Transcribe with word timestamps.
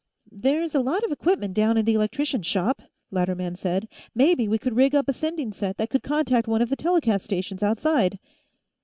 "There's 0.31 0.73
a 0.73 0.79
lot 0.79 1.03
of 1.03 1.11
equipment 1.11 1.53
down 1.53 1.77
in 1.77 1.85
the 1.85 1.93
electricians' 1.93 2.47
shop," 2.47 2.81
Latterman 3.11 3.55
said. 3.55 3.87
"Maybe 4.15 4.47
we 4.47 4.57
could 4.57 4.75
rig 4.75 4.95
up 4.95 5.07
a 5.07 5.13
sending 5.13 5.53
set 5.53 5.77
that 5.77 5.91
could 5.91 6.01
contact 6.01 6.47
one 6.47 6.63
of 6.63 6.69
the 6.69 6.75
telecast 6.75 7.23
stations 7.23 7.61
outside." 7.61 8.17